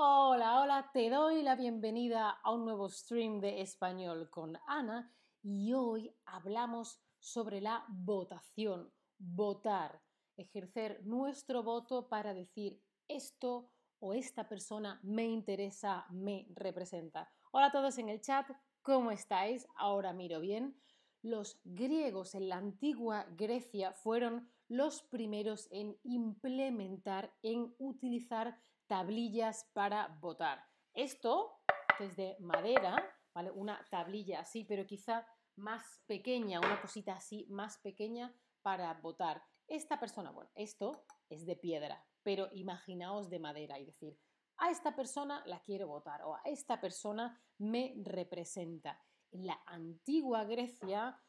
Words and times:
Hola, 0.00 0.60
hola, 0.60 0.90
te 0.92 1.10
doy 1.10 1.42
la 1.42 1.56
bienvenida 1.56 2.30
a 2.30 2.52
un 2.52 2.64
nuevo 2.64 2.88
stream 2.88 3.40
de 3.40 3.62
español 3.62 4.30
con 4.30 4.56
Ana 4.68 5.12
y 5.42 5.72
hoy 5.72 6.14
hablamos 6.24 7.02
sobre 7.18 7.60
la 7.60 7.84
votación, 7.88 8.92
votar, 9.18 10.00
ejercer 10.36 11.04
nuestro 11.04 11.64
voto 11.64 12.08
para 12.08 12.32
decir 12.32 12.80
esto 13.08 13.72
o 13.98 14.14
esta 14.14 14.48
persona 14.48 15.00
me 15.02 15.24
interesa, 15.24 16.06
me 16.10 16.46
representa. 16.54 17.28
Hola 17.50 17.66
a 17.66 17.72
todos 17.72 17.98
en 17.98 18.08
el 18.08 18.20
chat, 18.20 18.48
¿cómo 18.82 19.10
estáis? 19.10 19.66
Ahora 19.74 20.12
miro 20.12 20.38
bien. 20.38 20.80
Los 21.22 21.60
griegos 21.64 22.36
en 22.36 22.48
la 22.48 22.58
antigua 22.58 23.26
Grecia 23.30 23.92
fueron 23.94 24.48
los 24.68 25.02
primeros 25.02 25.66
en 25.72 25.98
implementar, 26.04 27.34
en 27.42 27.74
utilizar 27.78 28.56
tablillas 28.88 29.70
para 29.72 30.18
votar. 30.20 30.64
Esto, 30.94 31.60
es 32.00 32.16
de 32.16 32.36
madera, 32.40 32.96
¿vale? 33.34 33.50
Una 33.52 33.86
tablilla 33.90 34.40
así, 34.40 34.64
pero 34.64 34.86
quizá 34.86 35.26
más 35.56 36.02
pequeña, 36.06 36.60
una 36.60 36.80
cosita 36.80 37.14
así 37.14 37.46
más 37.50 37.78
pequeña 37.78 38.34
para 38.62 38.92
votar. 38.94 39.42
Esta 39.66 40.00
persona, 40.00 40.30
bueno, 40.30 40.50
esto 40.54 41.04
es 41.28 41.46
de 41.46 41.56
piedra, 41.56 42.04
pero 42.22 42.48
imaginaos 42.52 43.28
de 43.28 43.38
madera 43.38 43.78
y 43.78 43.84
decir, 43.84 44.18
a 44.56 44.70
esta 44.70 44.96
persona 44.96 45.42
la 45.46 45.60
quiero 45.60 45.86
votar 45.86 46.22
o 46.22 46.34
a 46.34 46.40
esta 46.44 46.80
persona 46.80 47.40
me 47.58 47.94
representa. 48.02 49.00
En 49.30 49.46
la 49.46 49.62
antigua 49.66 50.44
Grecia, 50.44 51.20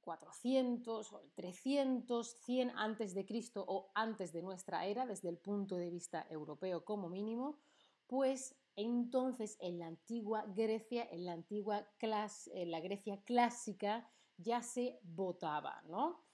400, 0.00 1.14
300, 1.34 2.36
100 2.40 2.70
antes 2.76 3.14
de 3.14 3.24
Cristo 3.26 3.64
o 3.66 3.90
antes 3.94 4.32
de 4.32 4.42
nuestra 4.42 4.86
era, 4.86 5.06
desde 5.06 5.28
el 5.28 5.38
punto 5.38 5.76
de 5.76 5.90
vista 5.90 6.26
europeo 6.30 6.84
como 6.84 7.08
mínimo, 7.08 7.58
pues 8.06 8.56
entonces 8.76 9.56
en 9.60 9.78
la 9.78 9.86
antigua 9.86 10.44
Grecia, 10.48 11.06
en 11.10 11.24
la 11.24 11.32
antigua 11.32 11.86
en 12.00 12.70
la 12.70 12.80
Grecia 12.80 13.22
clásica, 13.24 14.10
ya 14.36 14.62
se 14.62 14.98
votaba, 15.02 15.82
¿no? 15.86 16.24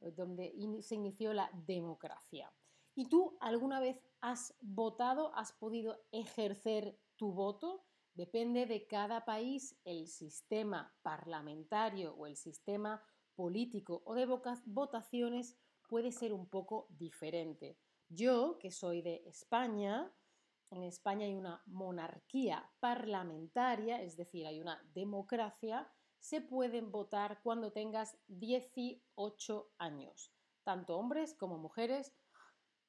Donde 0.00 0.54
se 0.82 0.94
inició 0.94 1.32
la 1.34 1.50
democracia. 1.66 2.52
¿Y 2.94 3.08
tú 3.08 3.36
alguna 3.40 3.80
vez 3.80 4.02
has 4.20 4.56
votado, 4.60 5.34
has 5.34 5.52
podido 5.52 6.00
ejercer 6.10 6.98
tu 7.16 7.32
voto? 7.32 7.84
Depende 8.14 8.66
de 8.66 8.86
cada 8.86 9.24
país 9.24 9.78
el 9.84 10.08
sistema 10.08 10.94
parlamentario 11.02 12.14
o 12.14 12.26
el 12.26 12.36
sistema 12.36 13.02
político 13.34 14.02
o 14.04 14.14
de 14.14 14.26
votaciones 14.26 15.56
puede 15.88 16.12
ser 16.12 16.32
un 16.32 16.48
poco 16.48 16.86
diferente. 16.90 17.78
Yo, 18.08 18.58
que 18.58 18.70
soy 18.70 19.02
de 19.02 19.22
España, 19.26 20.12
en 20.70 20.84
España 20.84 21.26
hay 21.26 21.34
una 21.34 21.62
monarquía 21.66 22.70
parlamentaria, 22.80 24.02
es 24.02 24.16
decir, 24.16 24.46
hay 24.46 24.60
una 24.60 24.80
democracia, 24.94 25.90
se 26.18 26.40
pueden 26.40 26.92
votar 26.92 27.40
cuando 27.42 27.72
tengas 27.72 28.16
18 28.28 29.72
años, 29.78 30.32
tanto 30.62 30.96
hombres 30.96 31.34
como 31.34 31.58
mujeres, 31.58 32.12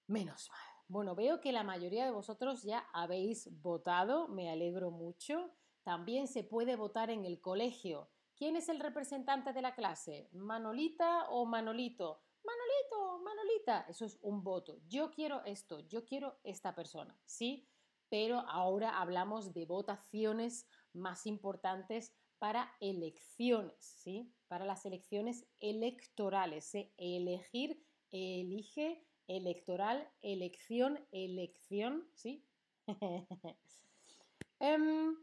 menos 0.08 0.50
mal. 0.50 0.71
Bueno, 0.92 1.16
veo 1.16 1.39
que 1.39 1.53
la 1.53 1.64
mayoría 1.64 2.03
de 2.03 2.11
vosotros 2.11 2.64
ya 2.64 2.86
habéis 2.92 3.47
votado, 3.61 4.28
me 4.28 4.50
alegro 4.52 4.92
mucho. 4.92 5.50
También 5.84 6.28
se 6.28 6.44
puede 6.44 6.75
votar 6.75 7.09
en 7.09 7.23
el 7.23 7.39
colegio. 7.39 8.09
¿Quién 8.36 8.58
es 8.58 8.67
el 8.67 8.81
representante 8.81 9.53
de 9.53 9.62
la 9.62 9.73
clase? 9.73 10.28
¿Manolita 10.34 11.30
o 11.30 11.45
Manolito? 11.45 12.23
Manolito, 12.44 13.19
Manolita. 13.23 13.86
Eso 13.88 14.03
es 14.03 14.19
un 14.22 14.44
voto. 14.44 14.80
Yo 14.89 15.12
quiero 15.12 15.45
esto, 15.45 15.80
yo 15.80 16.03
quiero 16.03 16.42
esta 16.44 16.75
persona, 16.75 17.17
¿sí? 17.23 17.69
Pero 18.09 18.39
ahora 18.39 19.00
hablamos 19.00 19.53
de 19.53 19.66
votaciones 19.66 20.67
más 20.91 21.25
importantes 21.25 22.13
para 22.38 22.69
elecciones, 22.81 23.78
¿sí? 23.80 24.35
Para 24.50 24.66
las 24.66 24.85
elecciones 24.85 25.47
electorales, 25.62 26.69
elegir, 26.97 27.81
elige, 28.12 29.07
electoral, 29.28 30.09
elección, 30.22 31.00
elección, 31.12 32.08
¿sí? 32.14 32.46
Em, 34.64 35.18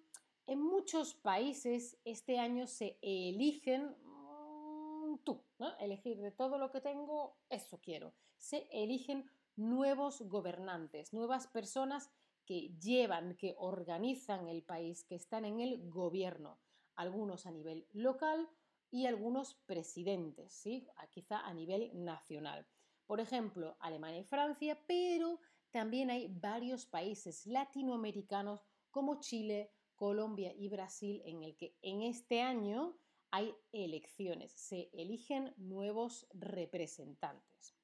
en 0.48 0.60
muchos 0.60 1.14
países 1.14 1.96
este 2.04 2.40
año 2.40 2.66
se 2.66 2.98
eligen 3.02 3.94
mm, 4.02 5.18
tú, 5.22 5.44
¿no? 5.60 5.78
elegir 5.78 6.20
de 6.20 6.32
todo 6.32 6.58
lo 6.58 6.72
que 6.72 6.80
tengo, 6.80 7.38
eso 7.48 7.78
quiero. 7.80 8.14
Se 8.36 8.66
eligen 8.72 9.30
nuevos 9.54 10.22
gobernantes, 10.22 11.12
nuevas 11.12 11.46
personas 11.46 12.10
que 12.46 12.70
llevan, 12.80 13.36
que 13.36 13.54
organizan 13.58 14.48
el 14.48 14.62
país, 14.62 15.04
que 15.04 15.14
están 15.14 15.44
en 15.44 15.60
el 15.60 15.88
gobierno, 15.88 16.58
algunos 16.96 17.46
a 17.46 17.50
nivel 17.50 17.86
local 17.92 18.48
y 18.90 19.06
algunos 19.06 19.54
presidentes, 19.66 20.52
¿sí? 20.52 20.88
quizá 21.10 21.40
a 21.40 21.52
nivel 21.52 21.90
nacional. 21.92 22.66
Por 23.08 23.20
ejemplo, 23.20 23.74
Alemania 23.80 24.20
y 24.20 24.24
Francia, 24.24 24.78
pero 24.86 25.40
también 25.70 26.10
hay 26.10 26.28
varios 26.28 26.84
países 26.84 27.46
latinoamericanos 27.46 28.60
como 28.90 29.18
Chile, 29.18 29.72
Colombia 29.94 30.52
y 30.54 30.68
Brasil 30.68 31.22
en 31.24 31.42
el 31.42 31.56
que 31.56 31.74
en 31.80 32.02
este 32.02 32.42
año 32.42 32.98
hay 33.30 33.54
elecciones, 33.72 34.52
se 34.52 34.90
eligen 34.92 35.54
nuevos 35.56 36.26
representantes. 36.34 37.74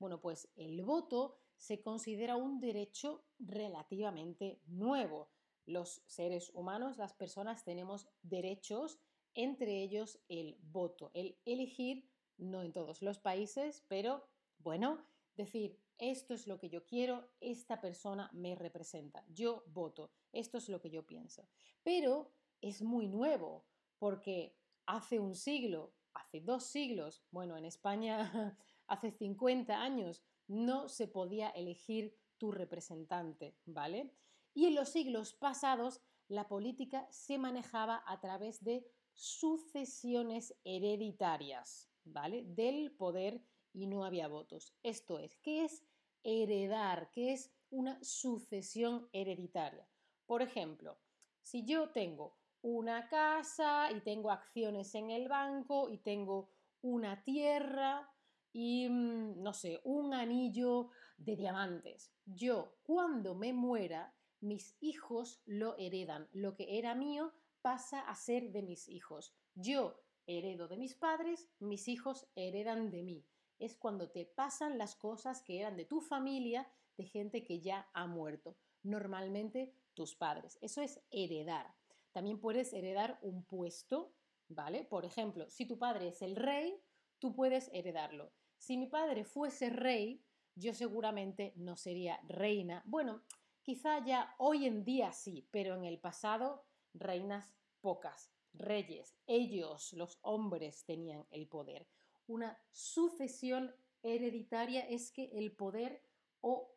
Bueno, 0.00 0.20
pues 0.20 0.48
el 0.56 0.82
voto 0.82 1.36
se 1.56 1.80
considera 1.80 2.34
un 2.34 2.58
derecho 2.58 3.24
relativamente 3.38 4.60
nuevo. 4.66 5.30
Los 5.64 6.02
seres 6.08 6.50
humanos, 6.54 6.98
las 6.98 7.14
personas, 7.14 7.64
tenemos 7.64 8.08
derechos, 8.22 8.98
entre 9.34 9.80
ellos 9.80 10.18
el 10.28 10.58
voto, 10.60 11.12
el 11.14 11.38
elegir, 11.44 12.10
no 12.36 12.62
en 12.62 12.72
todos 12.72 13.00
los 13.00 13.20
países, 13.20 13.84
pero 13.86 14.26
bueno, 14.62 15.04
decir, 15.36 15.78
esto 15.98 16.34
es 16.34 16.46
lo 16.46 16.58
que 16.58 16.68
yo 16.68 16.84
quiero, 16.84 17.30
esta 17.40 17.80
persona 17.80 18.30
me 18.32 18.54
representa, 18.54 19.24
yo 19.28 19.64
voto, 19.68 20.10
esto 20.32 20.58
es 20.58 20.68
lo 20.68 20.80
que 20.80 20.90
yo 20.90 21.06
pienso. 21.06 21.48
Pero 21.82 22.32
es 22.60 22.82
muy 22.82 23.06
nuevo, 23.06 23.66
porque 23.98 24.56
hace 24.86 25.20
un 25.20 25.34
siglo, 25.34 25.94
hace 26.14 26.40
dos 26.40 26.64
siglos, 26.64 27.22
bueno, 27.30 27.56
en 27.56 27.64
España 27.64 28.58
hace 28.88 29.10
50 29.10 29.80
años, 29.80 30.22
no 30.48 30.88
se 30.88 31.06
podía 31.06 31.50
elegir 31.50 32.18
tu 32.36 32.50
representante, 32.50 33.56
¿vale? 33.64 34.12
Y 34.54 34.66
en 34.66 34.74
los 34.74 34.88
siglos 34.88 35.32
pasados 35.32 36.00
la 36.28 36.48
política 36.48 37.06
se 37.10 37.38
manejaba 37.38 38.02
a 38.06 38.20
través 38.20 38.62
de 38.64 38.86
sucesiones 39.12 40.54
hereditarias, 40.64 41.90
¿vale? 42.04 42.42
Del 42.42 42.90
poder 42.92 43.42
y 43.72 43.86
no 43.86 44.04
había 44.04 44.28
votos. 44.28 44.74
Esto 44.82 45.18
es, 45.18 45.36
¿qué 45.38 45.64
es 45.64 45.84
heredar, 46.24 47.10
que 47.10 47.32
es 47.32 47.52
una 47.70 48.02
sucesión 48.02 49.08
hereditaria. 49.12 49.88
Por 50.26 50.42
ejemplo, 50.42 50.98
si 51.40 51.64
yo 51.64 51.90
tengo 51.90 52.36
una 52.62 53.08
casa 53.08 53.90
y 53.90 54.00
tengo 54.00 54.30
acciones 54.30 54.94
en 54.94 55.10
el 55.10 55.28
banco 55.28 55.88
y 55.88 55.98
tengo 55.98 56.50
una 56.80 57.22
tierra 57.24 58.08
y, 58.52 58.88
mm, 58.88 59.42
no 59.42 59.52
sé, 59.52 59.80
un 59.84 60.14
anillo 60.14 60.90
de 61.16 61.36
diamantes, 61.36 62.12
yo 62.24 62.76
cuando 62.82 63.34
me 63.34 63.52
muera, 63.52 64.14
mis 64.40 64.76
hijos 64.80 65.40
lo 65.46 65.76
heredan. 65.78 66.28
Lo 66.32 66.54
que 66.54 66.78
era 66.78 66.94
mío 66.94 67.32
pasa 67.62 68.00
a 68.00 68.14
ser 68.14 68.50
de 68.50 68.62
mis 68.62 68.88
hijos. 68.88 69.34
Yo 69.54 70.02
heredo 70.26 70.68
de 70.68 70.76
mis 70.76 70.94
padres, 70.94 71.48
mis 71.58 71.88
hijos 71.88 72.28
heredan 72.34 72.90
de 72.90 73.02
mí 73.02 73.24
es 73.62 73.76
cuando 73.76 74.10
te 74.10 74.26
pasan 74.26 74.76
las 74.76 74.96
cosas 74.96 75.42
que 75.42 75.60
eran 75.60 75.76
de 75.76 75.84
tu 75.84 76.00
familia, 76.00 76.68
de 76.96 77.04
gente 77.04 77.44
que 77.44 77.60
ya 77.60 77.88
ha 77.94 78.06
muerto. 78.06 78.56
Normalmente 78.82 79.72
tus 79.94 80.16
padres. 80.16 80.58
Eso 80.60 80.82
es 80.82 81.00
heredar. 81.10 81.72
También 82.10 82.40
puedes 82.40 82.72
heredar 82.72 83.18
un 83.22 83.44
puesto, 83.44 84.14
¿vale? 84.48 84.84
Por 84.84 85.04
ejemplo, 85.04 85.48
si 85.48 85.64
tu 85.64 85.78
padre 85.78 86.08
es 86.08 86.22
el 86.22 86.34
rey, 86.34 86.82
tú 87.20 87.34
puedes 87.34 87.70
heredarlo. 87.72 88.32
Si 88.58 88.76
mi 88.76 88.88
padre 88.88 89.24
fuese 89.24 89.70
rey, 89.70 90.24
yo 90.56 90.74
seguramente 90.74 91.52
no 91.56 91.76
sería 91.76 92.20
reina. 92.28 92.82
Bueno, 92.84 93.22
quizá 93.62 94.04
ya 94.04 94.34
hoy 94.38 94.66
en 94.66 94.84
día 94.84 95.12
sí, 95.12 95.48
pero 95.52 95.76
en 95.76 95.84
el 95.84 96.00
pasado 96.00 96.66
reinas 96.94 97.54
pocas, 97.80 98.32
reyes. 98.52 99.16
Ellos, 99.26 99.92
los 99.92 100.18
hombres, 100.22 100.84
tenían 100.84 101.26
el 101.30 101.46
poder 101.46 101.86
una 102.26 102.58
sucesión 102.70 103.74
hereditaria 104.02 104.80
es 104.88 105.10
que 105.10 105.30
el 105.32 105.52
poder 105.52 106.02
o 106.40 106.72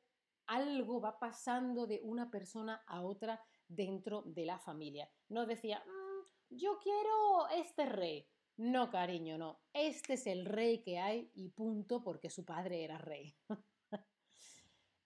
algo 0.47 1.01
va 1.01 1.19
pasando 1.19 1.87
de 1.87 1.99
una 2.03 2.29
persona 2.29 2.83
a 2.87 3.01
otra 3.01 3.41
dentro 3.67 4.21
de 4.23 4.45
la 4.45 4.59
familia. 4.59 5.09
No 5.29 5.45
decía, 5.45 5.83
mm, 5.85 6.55
yo 6.55 6.77
quiero 6.79 7.47
este 7.49 7.85
rey. 7.85 8.27
No, 8.57 8.89
cariño, 8.89 9.37
no. 9.37 9.59
Este 9.73 10.13
es 10.13 10.27
el 10.27 10.45
rey 10.45 10.81
que 10.81 10.99
hay 10.99 11.29
y 11.33 11.49
punto 11.49 12.03
porque 12.03 12.29
su 12.29 12.45
padre 12.45 12.83
era 12.83 12.97
rey. 12.97 13.35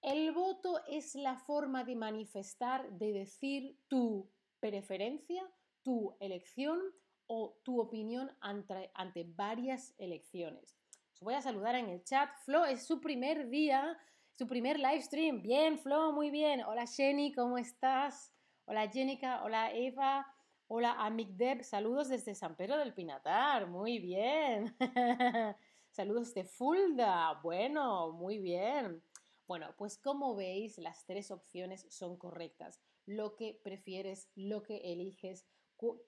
El 0.01 0.31
voto 0.31 0.81
es 0.87 1.15
la 1.15 1.35
forma 1.35 1.83
de 1.83 1.95
manifestar, 1.95 2.89
de 2.91 3.11
decir 3.11 3.77
tu 3.87 4.29
preferencia, 4.59 5.43
tu 5.81 6.15
elección 6.19 6.79
o 7.31 7.55
tu 7.63 7.79
opinión 7.79 8.31
ante, 8.41 9.23
varias 9.35 9.93
elecciones. 9.99 10.75
Os 11.13 11.19
voy 11.21 11.35
a 11.35 11.41
saludar 11.41 11.75
en 11.75 11.87
el 11.89 12.03
chat. 12.03 12.27
Flo, 12.43 12.65
es 12.65 12.87
su 12.87 12.99
primer 12.99 13.49
día, 13.49 13.97
su 14.33 14.47
primer 14.47 14.79
live 14.79 15.01
stream. 15.01 15.43
Bien, 15.43 15.77
Flo, 15.77 16.11
muy 16.11 16.31
bien. 16.31 16.63
Hola, 16.63 16.87
Jenny, 16.87 17.31
¿cómo 17.31 17.59
estás? 17.59 18.33
Hola, 18.65 18.89
Jenica. 18.89 19.43
Hola, 19.43 19.71
Eva. 19.71 20.25
Hola, 20.67 20.93
Amigdeb. 21.05 21.63
Saludos 21.63 22.09
desde 22.09 22.33
San 22.33 22.55
Pedro 22.55 22.77
del 22.79 22.95
Pinatar. 22.95 23.67
Muy 23.67 23.99
bien. 23.99 24.75
Saludos 25.91 26.33
de 26.33 26.45
Fulda. 26.45 27.39
Bueno, 27.43 28.11
muy 28.11 28.39
bien. 28.39 29.03
Bueno, 29.47 29.75
pues 29.77 29.99
como 29.99 30.35
veis, 30.35 30.79
las 30.79 31.05
tres 31.05 31.29
opciones 31.29 31.85
son 31.89 32.17
correctas. 32.17 32.81
Lo 33.05 33.35
que 33.35 33.59
prefieres, 33.63 34.31
lo 34.33 34.63
que 34.63 34.77
eliges, 34.91 35.47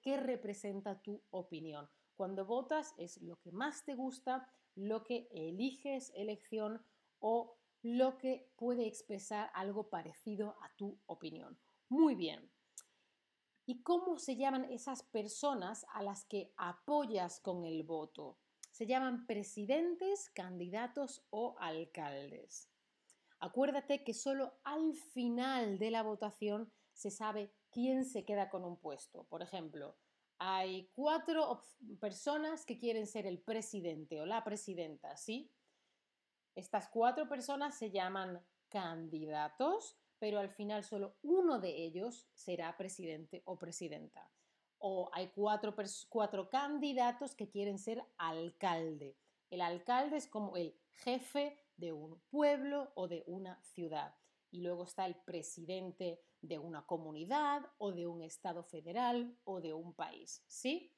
qué 0.02 0.16
representa 0.16 1.00
tu 1.00 1.22
opinión. 1.30 1.88
Cuando 2.14 2.44
votas 2.44 2.94
es 2.98 3.20
lo 3.22 3.36
que 3.36 3.52
más 3.52 3.84
te 3.84 3.94
gusta, 3.94 4.48
lo 4.74 5.02
que 5.04 5.28
eliges 5.32 6.12
elección 6.14 6.84
o 7.18 7.56
lo 7.82 8.18
que 8.18 8.50
puede 8.56 8.86
expresar 8.86 9.50
algo 9.54 9.88
parecido 9.88 10.56
a 10.62 10.74
tu 10.76 10.98
opinión. 11.06 11.58
Muy 11.88 12.14
bien. 12.14 12.50
¿Y 13.66 13.82
cómo 13.82 14.18
se 14.18 14.36
llaman 14.36 14.64
esas 14.64 15.02
personas 15.02 15.86
a 15.92 16.02
las 16.02 16.24
que 16.24 16.52
apoyas 16.56 17.40
con 17.40 17.64
el 17.64 17.82
voto? 17.82 18.38
Se 18.70 18.86
llaman 18.86 19.26
presidentes, 19.26 20.30
candidatos 20.30 21.24
o 21.30 21.56
alcaldes. 21.58 22.68
Acuérdate 23.38 24.04
que 24.04 24.14
solo 24.14 24.54
al 24.64 24.94
final 24.94 25.78
de 25.78 25.90
la 25.90 26.02
votación 26.02 26.72
se 26.92 27.10
sabe 27.10 27.52
quién 27.72 28.04
se 28.04 28.24
queda 28.24 28.48
con 28.50 28.64
un 28.64 28.76
puesto. 28.76 29.24
Por 29.24 29.42
ejemplo, 29.42 29.96
hay 30.38 30.90
cuatro 30.94 31.60
personas 32.00 32.64
que 32.64 32.78
quieren 32.78 33.06
ser 33.06 33.26
el 33.26 33.40
presidente 33.40 34.20
o 34.20 34.26
la 34.26 34.44
presidenta, 34.44 35.16
¿sí? 35.16 35.50
Estas 36.54 36.88
cuatro 36.88 37.28
personas 37.28 37.76
se 37.76 37.90
llaman 37.90 38.44
candidatos, 38.68 39.96
pero 40.18 40.38
al 40.38 40.50
final 40.50 40.84
solo 40.84 41.16
uno 41.22 41.58
de 41.58 41.84
ellos 41.84 42.28
será 42.34 42.76
presidente 42.76 43.42
o 43.44 43.58
presidenta. 43.58 44.30
O 44.78 45.10
hay 45.12 45.28
cuatro, 45.28 45.74
cuatro 46.08 46.50
candidatos 46.50 47.34
que 47.34 47.48
quieren 47.48 47.78
ser 47.78 48.04
alcalde. 48.18 49.16
El 49.50 49.60
alcalde 49.60 50.16
es 50.16 50.26
como 50.26 50.56
el 50.56 50.76
jefe 51.04 51.58
de 51.76 51.92
un 51.92 52.20
pueblo 52.30 52.92
o 52.94 53.08
de 53.08 53.22
una 53.26 53.62
ciudad. 53.62 54.14
Y 54.52 54.60
luego 54.60 54.84
está 54.84 55.06
el 55.06 55.16
presidente 55.16 56.20
de 56.40 56.60
una 56.60 56.86
comunidad 56.86 57.66
o 57.78 57.90
de 57.90 58.06
un 58.06 58.22
estado 58.22 58.62
federal 58.62 59.36
o 59.42 59.60
de 59.60 59.72
un 59.72 59.92
país, 59.94 60.44
¿sí? 60.46 60.92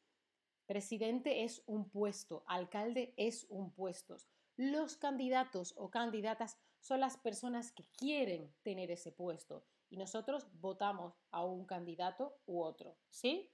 Presidente 0.67 1.45
es 1.45 1.63
un 1.67 1.89
puesto, 1.89 2.45
alcalde 2.47 3.15
es 3.17 3.47
un 3.49 3.73
puesto. 3.73 4.17
Los 4.57 4.97
candidatos 4.97 5.73
o 5.77 5.91
candidatas 5.91 6.59
son 6.81 7.01
las 7.01 7.17
personas 7.17 7.73
que 7.73 7.85
quieren 7.97 8.55
tener 8.63 8.91
ese 8.91 9.13
puesto 9.13 9.65
y 9.89 9.97
nosotros 9.97 10.47
votamos 10.61 11.15
a 11.31 11.45
un 11.45 11.65
candidato 11.65 12.37
u 12.47 12.61
otro, 12.61 12.97
¿sí? 13.09 13.51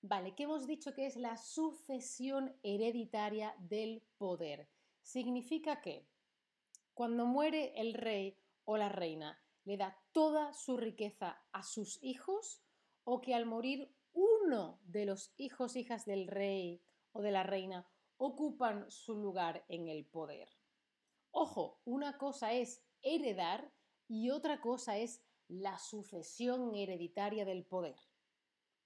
Vale, 0.00 0.34
¿qué 0.34 0.42
hemos 0.42 0.66
dicho 0.66 0.94
que 0.94 1.06
es 1.06 1.16
la 1.16 1.36
sucesión 1.36 2.54
hereditaria 2.62 3.54
del 3.58 4.02
poder? 4.18 4.68
Significa 5.02 5.80
que 5.80 6.06
cuando 6.94 7.26
muere 7.26 7.72
el 7.80 7.92
rey 7.92 8.38
o 8.64 8.76
la 8.76 8.88
reina, 8.88 9.42
le 9.64 9.76
da 9.76 9.98
toda 10.12 10.52
su 10.54 10.76
riqueza 10.76 11.42
a 11.52 11.62
sus 11.62 12.02
hijos 12.02 12.62
o 13.02 13.20
que 13.20 13.34
al 13.34 13.46
morir 13.46 13.92
uno 14.12 14.78
de 14.84 15.04
los 15.04 15.34
hijos, 15.36 15.76
hijas 15.76 16.06
del 16.06 16.28
rey 16.28 16.82
o 17.12 17.20
de 17.20 17.32
la 17.32 17.42
reina 17.42 17.86
ocupan 18.16 18.90
su 18.90 19.16
lugar 19.16 19.64
en 19.68 19.88
el 19.88 20.06
poder. 20.06 20.48
Ojo, 21.30 21.80
una 21.84 22.16
cosa 22.16 22.52
es 22.52 22.82
heredar 23.02 23.72
y 24.06 24.30
otra 24.30 24.60
cosa 24.60 24.96
es 24.96 25.22
la 25.48 25.78
sucesión 25.78 26.74
hereditaria 26.74 27.44
del 27.44 27.64
poder. 27.64 27.96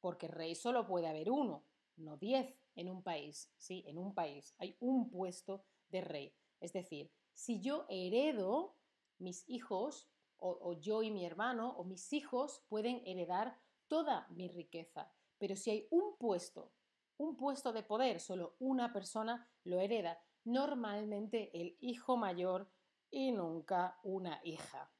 Porque 0.00 0.28
rey 0.28 0.54
solo 0.54 0.86
puede 0.86 1.08
haber 1.08 1.30
uno, 1.30 1.64
no 1.96 2.16
diez 2.16 2.54
en 2.74 2.88
un 2.88 3.02
país. 3.02 3.52
Sí, 3.58 3.84
en 3.86 3.98
un 3.98 4.14
país 4.14 4.54
hay 4.58 4.76
un 4.80 5.10
puesto 5.10 5.64
de 5.90 6.00
rey. 6.00 6.34
Es 6.60 6.72
decir, 6.72 7.12
si 7.38 7.60
yo 7.60 7.86
heredo, 7.88 8.74
mis 9.18 9.48
hijos 9.48 10.10
o, 10.38 10.72
yo 10.72 11.02
y 11.02 11.12
mi 11.12 11.24
hermano 11.24 11.70
o 11.76 11.84
mis 11.84 12.12
hijos 12.12 12.64
pueden 12.68 13.00
heredar 13.06 13.60
toda 13.86 14.26
mi 14.30 14.48
riqueza. 14.48 15.12
Pero 15.38 15.54
si 15.54 15.70
hay 15.70 15.88
un 15.90 16.16
puesto, 16.16 16.72
un 17.16 17.36
puesto 17.36 17.72
de 17.72 17.84
poder, 17.84 18.18
solo 18.18 18.56
una 18.58 18.92
persona 18.92 19.48
lo 19.62 19.78
hereda, 19.78 20.20
normalmente 20.42 21.50
el 21.60 21.76
hijo 21.80 22.16
mayor 22.16 22.72
y 23.08 23.30
nunca 23.30 24.00
una 24.02 24.40
hija. 24.42 24.90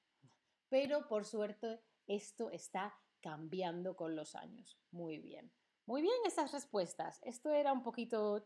Pero 0.68 1.08
por 1.08 1.24
suerte 1.24 1.82
esto 2.06 2.50
está 2.50 2.96
cambiando 3.20 3.96
con 3.96 4.14
los 4.14 4.36
años. 4.36 4.78
Muy 4.92 5.18
bien. 5.18 5.52
Muy 5.86 6.02
bien 6.02 6.14
esas 6.24 6.52
respuestas. 6.52 7.18
Esto 7.24 7.50
era 7.50 7.72
un 7.72 7.82
poquito... 7.82 8.44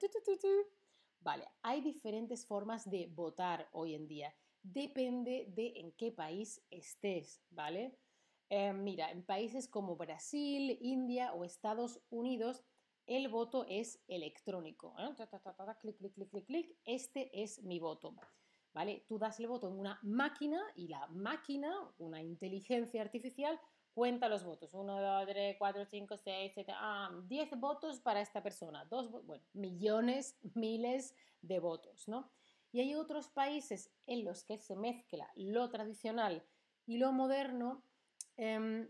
Vale, 1.22 1.48
hay 1.62 1.80
diferentes 1.80 2.46
formas 2.46 2.88
de 2.90 3.06
votar 3.06 3.68
hoy 3.72 3.94
en 3.94 4.08
día 4.08 4.34
depende 4.62 5.46
de 5.54 5.72
en 5.76 5.92
qué 5.92 6.12
país 6.12 6.64
estés, 6.70 7.42
¿vale? 7.50 7.98
Eh, 8.48 8.72
mira, 8.72 9.10
en 9.10 9.24
países 9.24 9.68
como 9.68 9.96
Brasil, 9.96 10.78
India 10.80 11.32
o 11.32 11.44
Estados 11.44 12.00
Unidos, 12.10 12.62
el 13.06 13.28
voto 13.28 13.66
es 13.68 14.00
electrónico. 14.06 14.94
¿eh? 14.98 15.14
clic, 15.80 15.98
clic, 15.98 16.14
clic, 16.14 16.30
clic, 16.30 16.46
clic. 16.46 16.78
Este 16.84 17.42
es 17.42 17.62
mi 17.62 17.80
voto. 17.80 18.14
¿Vale? 18.74 19.04
Tú 19.06 19.18
das 19.18 19.38
el 19.38 19.48
voto 19.48 19.68
en 19.68 19.78
una 19.78 19.98
máquina 20.02 20.62
y 20.76 20.88
la 20.88 21.06
máquina, 21.08 21.74
una 21.98 22.22
inteligencia 22.22 23.02
artificial, 23.02 23.60
cuenta 23.94 24.28
los 24.28 24.44
votos. 24.44 24.74
1, 24.74 25.00
2, 25.00 25.26
3, 25.26 25.56
4, 25.58 25.84
5, 25.84 26.16
6, 26.16 26.52
7, 26.54 26.72
10 27.24 27.50
votos 27.60 28.00
para 28.00 28.20
esta 28.20 28.42
persona. 28.42 28.84
Dos, 28.86 29.10
bueno, 29.10 29.44
millones, 29.52 30.38
miles 30.54 31.14
de 31.40 31.58
votos, 31.58 32.08
¿no? 32.08 32.30
Y 32.72 32.80
hay 32.80 32.94
otros 32.94 33.28
países 33.28 33.92
en 34.06 34.24
los 34.24 34.44
que 34.44 34.58
se 34.58 34.76
mezcla 34.76 35.30
lo 35.36 35.68
tradicional 35.70 36.42
y 36.86 36.96
lo 36.96 37.12
moderno. 37.12 37.84
Em, 38.36 38.88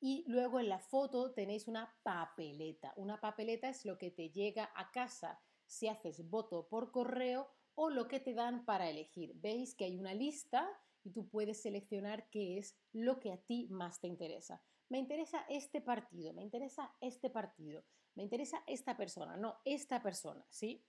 y 0.00 0.24
luego 0.26 0.60
en 0.60 0.68
la 0.68 0.78
foto 0.78 1.32
tenéis 1.32 1.68
una 1.68 1.94
papeleta. 2.02 2.92
Una 2.96 3.20
papeleta 3.20 3.68
es 3.68 3.84
lo 3.84 3.98
que 3.98 4.10
te 4.10 4.30
llega 4.30 4.70
a 4.74 4.90
casa 4.90 5.40
si 5.66 5.88
haces 5.88 6.28
voto 6.28 6.68
por 6.68 6.90
correo 6.90 7.50
o 7.74 7.90
lo 7.90 8.08
que 8.08 8.20
te 8.20 8.34
dan 8.34 8.64
para 8.64 8.90
elegir. 8.90 9.32
Veis 9.36 9.74
que 9.74 9.84
hay 9.84 9.98
una 9.98 10.14
lista 10.14 10.68
y 11.04 11.10
tú 11.10 11.28
puedes 11.28 11.62
seleccionar 11.62 12.28
qué 12.30 12.58
es 12.58 12.76
lo 12.92 13.20
que 13.20 13.32
a 13.32 13.38
ti 13.38 13.68
más 13.70 14.00
te 14.00 14.06
interesa. 14.06 14.62
Me 14.88 14.98
interesa 14.98 15.44
este 15.48 15.80
partido, 15.80 16.32
me 16.32 16.42
interesa 16.42 16.94
este 17.00 17.30
partido, 17.30 17.84
me 18.14 18.22
interesa 18.22 18.62
esta 18.66 18.96
persona, 18.96 19.36
no 19.36 19.58
esta 19.64 20.02
persona, 20.02 20.44
¿sí? 20.50 20.84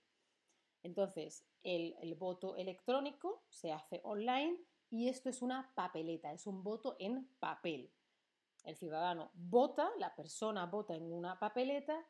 Entonces, 0.82 1.46
el, 1.62 2.14
voto 2.16 2.56
electrónico 2.56 3.44
se 3.48 3.72
hace 3.72 4.00
online 4.04 4.58
y 4.90 5.08
esto 5.08 5.28
es 5.28 5.40
una 5.40 5.72
papeleta, 5.74 6.32
es 6.32 6.46
un 6.46 6.62
voto 6.62 6.96
en 6.98 7.28
papel. 7.38 7.92
El 8.64 8.76
ciudadano 8.76 9.30
vota, 9.34 9.90
la 9.98 10.14
persona 10.14 10.66
vota 10.66 10.94
en 10.94 11.12
una 11.12 11.38
papeleta 11.38 12.04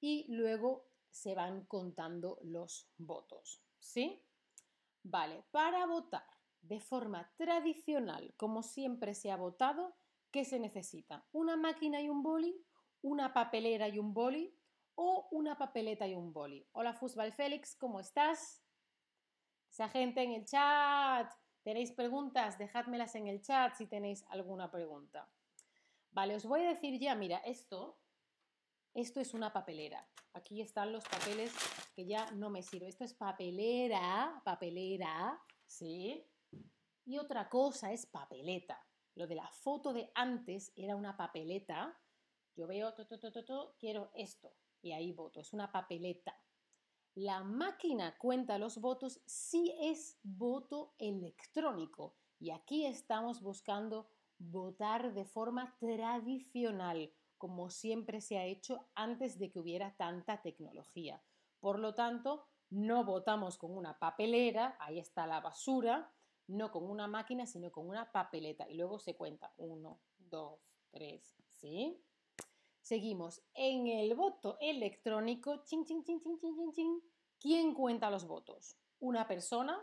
y 0.00 0.26
luego 0.28 0.88
se 1.10 1.34
van 1.34 1.64
contando 1.66 2.38
los 2.42 2.90
votos. 2.98 3.62
¿Sí? 3.78 4.22
Vale, 5.02 5.44
para 5.52 5.86
votar 5.86 6.35
de 6.62 6.80
forma 6.80 7.32
tradicional, 7.36 8.34
como 8.36 8.62
siempre 8.62 9.14
se 9.14 9.30
ha 9.30 9.36
votado, 9.36 9.96
¿qué 10.30 10.44
se 10.44 10.58
necesita? 10.58 11.26
¿Una 11.32 11.56
máquina 11.56 12.00
y 12.00 12.08
un 12.08 12.22
boli? 12.22 12.64
¿Una 13.02 13.32
papelera 13.32 13.88
y 13.88 13.98
un 13.98 14.12
boli? 14.12 14.56
o 14.96 15.28
una 15.30 15.56
papeleta 15.56 16.06
y 16.06 16.14
un 16.14 16.32
boli. 16.32 16.66
Hola 16.72 16.94
Fusbal 16.94 17.32
Félix, 17.32 17.76
¿cómo 17.76 18.00
estás? 18.00 18.62
Esa 19.70 19.88
gente 19.88 20.22
en 20.22 20.32
el 20.32 20.46
chat, 20.46 21.30
¿tenéis 21.62 21.92
preguntas? 21.92 22.58
Dejádmelas 22.58 23.14
en 23.14 23.26
el 23.28 23.42
chat 23.42 23.74
si 23.74 23.86
tenéis 23.86 24.24
alguna 24.30 24.70
pregunta. 24.70 25.28
Vale, 26.10 26.34
os 26.34 26.46
voy 26.46 26.62
a 26.62 26.70
decir 26.70 26.98
ya, 26.98 27.14
mira, 27.14 27.38
esto, 27.38 28.00
esto 28.94 29.20
es 29.20 29.34
una 29.34 29.52
papelera. 29.52 30.08
Aquí 30.32 30.62
están 30.62 30.92
los 30.92 31.04
papeles 31.04 31.52
que 31.94 32.06
ya 32.06 32.30
no 32.32 32.48
me 32.48 32.62
sirven. 32.62 32.88
Esto 32.88 33.04
es 33.04 33.12
papelera, 33.12 34.40
papelera, 34.44 35.38
¿sí? 35.66 36.26
Y 37.06 37.18
otra 37.18 37.48
cosa 37.48 37.92
es 37.92 38.04
papeleta. 38.04 38.84
Lo 39.14 39.26
de 39.26 39.36
la 39.36 39.48
foto 39.48 39.92
de 39.92 40.10
antes 40.14 40.72
era 40.76 40.96
una 40.96 41.16
papeleta. 41.16 41.98
Yo 42.56 42.66
veo, 42.66 42.92
quiero 43.78 44.10
esto 44.14 44.52
y 44.82 44.92
ahí 44.92 45.12
voto, 45.12 45.40
es 45.40 45.52
una 45.52 45.70
papeleta. 45.70 46.36
La 47.14 47.42
máquina 47.42 48.18
cuenta 48.18 48.58
los 48.58 48.78
votos 48.78 49.22
si 49.24 49.72
es 49.80 50.18
voto 50.22 50.94
electrónico. 50.98 52.16
Y 52.38 52.50
aquí 52.50 52.84
estamos 52.84 53.40
buscando 53.40 54.10
votar 54.38 55.14
de 55.14 55.24
forma 55.24 55.76
tradicional, 55.78 57.12
como 57.38 57.70
siempre 57.70 58.20
se 58.20 58.36
ha 58.38 58.44
hecho 58.44 58.90
antes 58.94 59.38
de 59.38 59.50
que 59.50 59.60
hubiera 59.60 59.96
tanta 59.96 60.42
tecnología. 60.42 61.22
Por 61.60 61.78
lo 61.78 61.94
tanto, 61.94 62.46
no 62.68 63.04
votamos 63.04 63.56
con 63.56 63.76
una 63.76 63.98
papelera, 63.98 64.76
ahí 64.80 64.98
está 64.98 65.26
la 65.26 65.40
basura, 65.40 66.12
no 66.48 66.70
con 66.70 66.88
una 66.88 67.06
máquina, 67.06 67.46
sino 67.46 67.70
con 67.70 67.88
una 67.88 68.10
papeleta. 68.12 68.68
Y 68.68 68.74
luego 68.74 68.98
se 68.98 69.16
cuenta 69.16 69.52
uno, 69.56 70.00
dos, 70.18 70.60
tres, 70.90 71.36
¿sí? 71.48 72.00
Seguimos. 72.80 73.42
En 73.54 73.88
el 73.88 74.14
voto 74.14 74.56
electrónico, 74.60 75.64
¿quién 77.38 77.74
cuenta 77.74 78.10
los 78.10 78.26
votos? 78.26 78.76
¿Una 79.00 79.26
persona? 79.26 79.76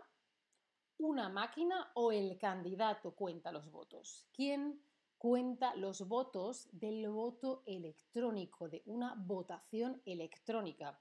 ¿Una 0.98 1.28
máquina 1.28 1.92
o 1.96 2.12
el 2.12 2.38
candidato 2.38 3.14
cuenta 3.14 3.52
los 3.52 3.70
votos? 3.70 4.26
¿Quién 4.32 4.82
cuenta 5.18 5.76
los 5.76 6.08
votos 6.08 6.70
del 6.72 7.10
voto 7.10 7.64
electrónico, 7.66 8.70
de 8.70 8.84
una 8.86 9.16
votación 9.16 10.02
electrónica? 10.06 11.00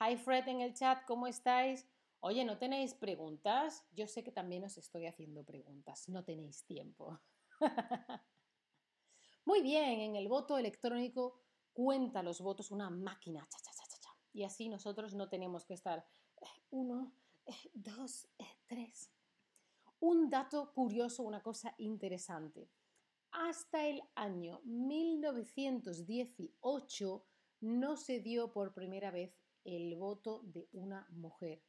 Hi 0.00 0.16
Fred 0.16 0.46
en 0.48 0.60
el 0.60 0.74
chat, 0.74 1.04
¿cómo 1.04 1.26
estáis? 1.26 1.86
Oye, 2.22 2.44
¿no 2.44 2.58
tenéis 2.58 2.92
preguntas? 2.92 3.86
Yo 3.92 4.06
sé 4.06 4.22
que 4.22 4.30
también 4.30 4.62
os 4.64 4.76
estoy 4.76 5.06
haciendo 5.06 5.42
preguntas, 5.42 6.06
no 6.10 6.22
tenéis 6.22 6.66
tiempo. 6.66 7.18
Muy 9.46 9.62
bien, 9.62 10.00
en 10.00 10.16
el 10.16 10.28
voto 10.28 10.58
electrónico 10.58 11.40
cuenta 11.72 12.22
los 12.22 12.42
votos 12.42 12.70
una 12.70 12.90
máquina. 12.90 13.48
y 14.34 14.44
así 14.44 14.68
nosotros 14.68 15.14
no 15.14 15.30
tenemos 15.30 15.64
que 15.64 15.72
estar 15.72 16.06
eh, 16.42 16.46
uno, 16.68 17.14
eh, 17.46 17.54
dos, 17.72 18.28
eh, 18.38 18.44
tres. 18.66 19.10
Un 19.98 20.28
dato 20.28 20.74
curioso, 20.74 21.22
una 21.22 21.42
cosa 21.42 21.74
interesante. 21.78 22.70
Hasta 23.30 23.86
el 23.86 24.02
año 24.14 24.60
1918 24.64 27.26
no 27.60 27.96
se 27.96 28.20
dio 28.20 28.52
por 28.52 28.74
primera 28.74 29.10
vez 29.10 29.34
el 29.64 29.96
voto 29.96 30.42
de 30.44 30.68
una 30.72 31.08
mujer 31.10 31.62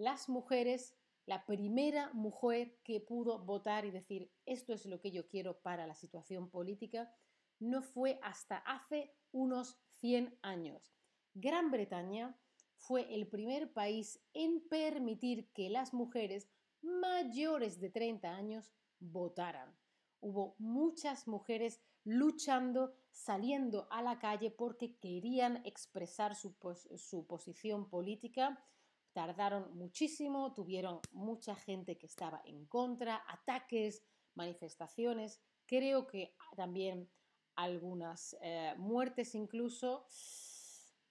las 0.00 0.30
mujeres, 0.30 0.96
la 1.26 1.44
primera 1.44 2.10
mujer 2.14 2.78
que 2.84 3.00
pudo 3.00 3.38
votar 3.38 3.84
y 3.84 3.90
decir 3.90 4.32
esto 4.46 4.72
es 4.72 4.86
lo 4.86 4.98
que 4.98 5.10
yo 5.10 5.28
quiero 5.28 5.60
para 5.60 5.86
la 5.86 5.94
situación 5.94 6.48
política, 6.48 7.14
no 7.58 7.82
fue 7.82 8.18
hasta 8.22 8.56
hace 8.56 9.14
unos 9.30 9.78
100 9.98 10.38
años. 10.40 10.96
Gran 11.34 11.70
Bretaña 11.70 12.34
fue 12.76 13.14
el 13.14 13.28
primer 13.28 13.74
país 13.74 14.18
en 14.32 14.66
permitir 14.68 15.52
que 15.52 15.68
las 15.68 15.92
mujeres 15.92 16.48
mayores 16.80 17.78
de 17.78 17.90
30 17.90 18.34
años 18.34 18.72
votaran. 19.00 19.76
Hubo 20.20 20.56
muchas 20.58 21.28
mujeres 21.28 21.82
luchando, 22.04 22.94
saliendo 23.10 23.86
a 23.90 24.00
la 24.00 24.18
calle 24.18 24.50
porque 24.50 24.96
querían 24.96 25.60
expresar 25.66 26.34
su, 26.34 26.56
su 26.96 27.26
posición 27.26 27.90
política 27.90 28.64
Tardaron 29.12 29.76
muchísimo, 29.76 30.52
tuvieron 30.54 31.00
mucha 31.12 31.54
gente 31.56 31.98
que 31.98 32.06
estaba 32.06 32.40
en 32.44 32.66
contra, 32.66 33.24
ataques, 33.28 34.04
manifestaciones, 34.34 35.40
creo 35.66 36.06
que 36.06 36.34
también 36.56 37.10
algunas 37.56 38.36
eh, 38.40 38.74
muertes 38.78 39.34
incluso. 39.34 40.06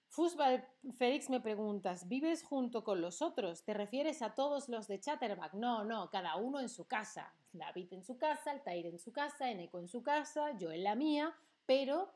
Fusbal 0.08 0.66
Félix 0.98 1.30
me 1.30 1.40
preguntas, 1.40 2.08
¿vives 2.08 2.42
junto 2.42 2.82
con 2.82 3.00
los 3.00 3.22
otros? 3.22 3.64
¿Te 3.64 3.74
refieres 3.74 4.22
a 4.22 4.34
todos 4.34 4.68
los 4.68 4.88
de 4.88 4.98
Chatterback? 4.98 5.54
No, 5.54 5.84
no, 5.84 6.10
cada 6.10 6.36
uno 6.36 6.58
en 6.58 6.68
su 6.68 6.86
casa. 6.86 7.32
David 7.52 7.92
en 7.92 8.04
su 8.04 8.16
casa, 8.16 8.50
Altair 8.50 8.86
en 8.86 8.98
su 8.98 9.12
casa, 9.12 9.50
Eneco 9.50 9.78
en 9.78 9.88
su 9.88 10.02
casa, 10.02 10.56
yo 10.58 10.72
en 10.72 10.84
la 10.84 10.94
mía, 10.94 11.34
pero 11.66 12.12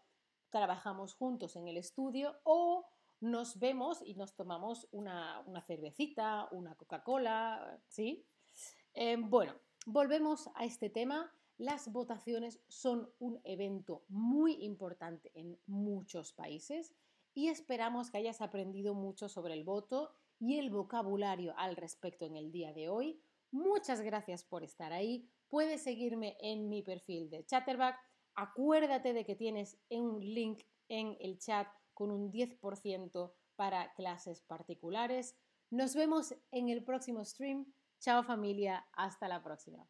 trabajamos 0.50 1.14
juntos 1.14 1.57
en 1.57 1.69
el 1.69 1.76
estudio 1.76 2.37
o 2.45 2.87
nos 3.21 3.59
vemos 3.59 4.02
y 4.04 4.14
nos 4.14 4.35
tomamos 4.35 4.88
una, 4.90 5.44
cervecita, 5.66 6.49
una 6.50 6.75
Coca-Cola, 6.75 7.80
¿sí? 7.88 8.26
Em, 8.92 9.28
bueno, 9.28 9.54
volvemos 9.87 10.50
a 10.54 10.64
este 10.64 10.90
tema. 10.90 11.33
Las 11.56 11.92
votaciones 11.92 12.61
son 12.68 13.11
un 13.18 13.40
evento 13.44 14.04
muy 14.09 14.64
importante 14.64 15.30
en 15.35 15.59
muchos 15.66 16.33
países 16.33 16.94
y 17.33 17.49
esperamos 17.49 18.11
que 18.11 18.18
hayas 18.18 18.40
aprendido 18.40 18.94
mucho 18.94 19.28
sobre 19.28 19.54
el 19.54 19.64
voto 19.64 20.14
y 20.38 20.59
el 20.59 20.71
vocabulario 20.71 21.54
al 21.56 21.76
respecto 21.76 22.26
en 22.26 22.37
el 22.37 22.50
día 22.50 22.73
de 22.73 22.88
hoy. 22.88 23.21
Muchas 23.50 24.00
gracias 24.00 24.44
por 24.44 24.64
estar 24.64 24.92
ahí. 24.92 25.28
Puedes 25.49 25.83
seguirme 25.83 26.37
en 26.40 26.68
mi 26.68 26.83
perfil 26.83 27.30
de 27.30 27.44
Chatterback. 27.44 27.97
Acuérdate 28.35 29.12
de 29.12 29.25
que 29.25 29.37
tienes 29.37 29.78
un 29.90 30.21
link 30.21 30.62
en 30.88 31.16
el 31.21 31.38
chat 31.38 31.68
con 31.95 32.11
un 32.11 32.31
10% 32.31 33.33
para 33.57 33.95
clases 33.95 34.43
particulares. 34.43 35.37
Nos 35.71 35.95
vemos 35.95 36.35
en 36.51 36.69
el 36.69 36.85
próximo 36.85 37.25
stream. 37.25 37.73
Chao 38.01 38.23
familia, 38.23 38.87
hasta 38.93 39.29
la 39.29 39.43
próxima. 39.43 39.89